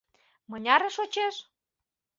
Мыняре 0.49 0.89
шочеш? 0.95 1.35